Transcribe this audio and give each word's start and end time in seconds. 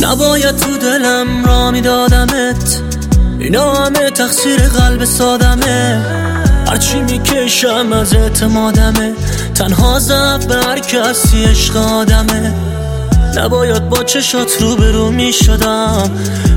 نباید 0.00 0.56
تو 0.56 0.78
دلم 0.78 1.44
را 1.44 1.70
میدادمت. 1.70 2.80
اینا 3.38 3.74
همه 3.74 4.10
تقصیر 4.10 4.60
قلب 4.60 5.04
سادمه. 5.04 6.04
هرچی 6.68 7.00
می‌کشم 7.00 7.92
از 7.92 8.14
اعتمادمه. 8.14 9.12
تنها 9.54 9.98
ضعف 9.98 10.44
به 10.46 10.54
هر 10.54 10.78
کسی 10.78 11.44
عشق 11.44 11.76
آدمه. 11.76 12.54
نباید 13.36 13.88
با 13.88 14.04
چشات 14.04 14.50
رو 14.60 14.76
برو 14.76 15.10
می‌شدم. 15.10 16.10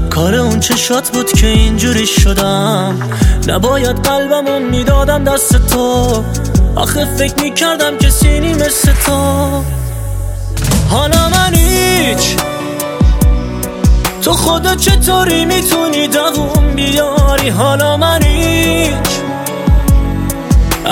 کار 0.09 0.35
اون 0.35 0.59
چشات 0.59 1.09
بود 1.09 1.31
که 1.31 1.47
اینجوری 1.47 2.07
شدم. 2.07 2.99
نباید 3.47 3.95
قلبمو 3.95 4.59
می‌دادم 4.59 5.23
دست 5.23 5.67
تو. 5.67 6.23
آخه 6.75 7.07
فکر 7.17 7.41
می‌کردم 7.41 7.97
که 7.97 8.09
سینی 8.09 8.53
مثل 8.53 8.91
تو. 9.05 9.49
حالا 10.89 11.29
من 11.29 11.53
تو 14.21 14.33
خدا 14.33 14.75
چطوری 14.75 15.45
می‌تونی 15.45 16.07
دووم 16.07 16.75
بیاری؟ 16.75 17.49
حالا 17.49 17.97
من 17.97 18.21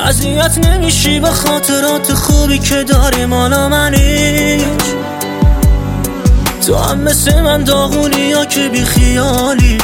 اذیت 0.07 0.57
نمیشی 0.57 1.19
به 1.19 1.29
خاطرات 1.29 2.13
خوبی 2.13 2.59
که 2.59 2.83
داریم 2.83 3.33
حالا 3.33 3.69
من 3.69 3.95
تو 6.67 6.75
هم 6.75 6.99
مثل 6.99 7.41
من 7.41 7.63
داغونی 7.63 8.21
یا 8.21 8.45
که 8.45 8.69
بی 8.69 8.85
خیالی؟ 8.85 9.77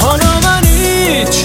حالا 0.00 0.40
من 0.44 0.64
هیچ. 0.64 1.44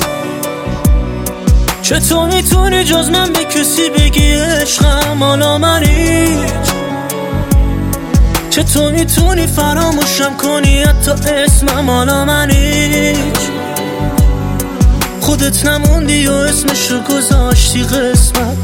چطور 1.82 2.28
می‌تونی 2.28 2.84
جز 2.84 3.10
من 3.10 3.34
به 3.34 3.46
کسی 3.46 3.90
بگی 3.90 4.34
عشقم؟ 4.34 5.24
حالا 5.24 5.58
من 5.58 5.84
چطور 8.72 8.92
می‌تونی 8.92 9.48
فراموشم 9.48 10.38
کنی؟ 10.38 10.82
حتی 10.82 11.12
اسمم 11.12 11.90
حالا 11.90 12.26
من 12.26 12.52
خودت 15.22 15.66
نموندی 15.66 16.28
و 16.28 16.32
اسمشو 16.32 17.04
گذاشتی 17.04 17.84
قسمت. 17.84 18.58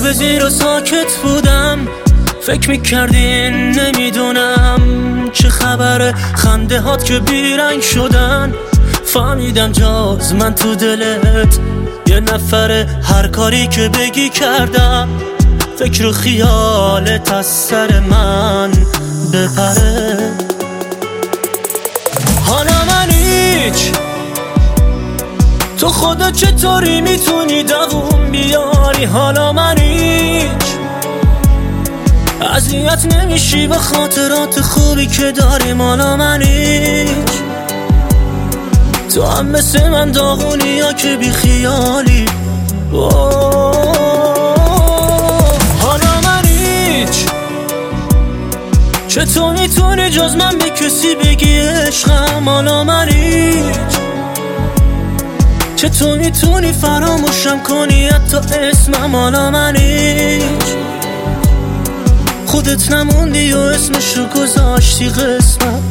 به 0.00 0.12
زیر 0.12 0.48
ساکت 0.48 1.16
بودم. 1.22 1.78
فکر 2.42 2.70
می‌کردین 2.70 3.70
نمی‌دونم 3.70 4.80
چه 5.32 5.48
خبره. 5.48 6.14
خنده 6.34 6.80
هات 6.80 7.04
که 7.04 7.18
بیرنگ 7.18 7.80
شدن. 7.82 8.54
فهمیدم 9.04 9.72
جاز 9.72 10.34
من 10.34 10.54
تو 10.54 10.74
دلت. 10.74 11.58
یه 12.06 12.20
نفره 12.20 12.86
هر 13.02 13.28
کاری 13.28 13.66
که 13.66 13.88
بگی 13.88 14.28
کردم. 14.28 15.08
فکر 15.78 16.06
و 16.06 16.12
خیالت 16.12 17.32
از 17.32 17.46
سر 17.46 18.00
من 18.00 18.70
بپره. 19.32 20.32
حالا 22.46 22.84
من 22.88 23.10
هیچ. 23.10 23.92
تو 25.78 25.88
خدا 25.88 26.30
چطوری 26.30 27.00
می‌تونی 27.00 27.62
دووم 27.62 28.30
بیاری؟ 28.30 29.04
حالا 29.04 29.49
اذیت 32.60 33.14
نمیشی 33.14 33.66
به 33.66 33.74
خاطرات 33.74 34.60
خوبی 34.60 35.06
که 35.06 35.32
داریم 35.32 35.82
حالا 35.82 36.16
من 36.16 36.42
هیچ 36.42 37.08
تو 39.14 39.26
هم 39.26 39.46
مثل 39.46 39.88
من 39.88 40.12
داغونی 40.12 40.68
یا 40.68 40.92
که 40.92 41.16
بی 41.16 41.30
خیالی. 41.30 42.26
حالا 45.82 46.20
من 46.24 46.44
هیچ. 46.44 47.26
چطور 49.08 49.52
می‌تونی 49.52 50.10
جز 50.10 50.36
من 50.36 50.58
به 50.58 50.70
کسی 50.70 51.14
بگی 51.14 51.58
عشقم؟ 51.58 52.48
حالا 52.48 52.84
من 52.84 53.08
هیچ. 53.08 53.76
چطور 55.76 56.18
می‌تونی 56.18 56.72
فراموشم 56.72 57.62
کنی؟ 57.62 58.08
حتی 58.08 58.36
اسمم 58.54 59.16
حالا 59.16 59.50
من 59.50 59.76
هیچ. 59.76 60.19
خودت 62.70 62.92
نموندی 62.92 63.52
و 63.52 63.58
اسمشو 63.58 64.26
گذاشتی 64.26 65.08
قسمت. 65.08 65.82